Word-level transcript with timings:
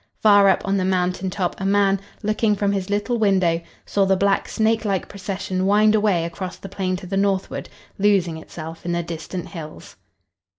Far 0.19 0.49
up 0.49 0.63
on 0.65 0.77
the 0.77 0.83
mountain 0.83 1.29
top 1.29 1.61
a 1.61 1.63
man, 1.63 1.99
looking 2.23 2.55
from 2.55 2.71
his 2.71 2.89
little 2.89 3.19
window, 3.19 3.61
saw 3.85 4.03
the 4.03 4.15
black, 4.17 4.47
snakelike 4.47 5.07
procession 5.07 5.67
wind 5.67 5.93
away 5.93 6.25
across 6.25 6.57
the 6.57 6.69
plain 6.69 6.95
to 6.95 7.05
the 7.05 7.17
northward, 7.17 7.69
losing 7.99 8.37
itself 8.37 8.83
in 8.83 8.93
the 8.93 9.03
distant 9.03 9.49
hills. 9.49 9.97